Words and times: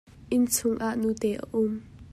Inn 0.35 0.45
chungah 0.55 0.95
nute 1.01 1.29
a 1.43 1.45
um. 1.61 1.73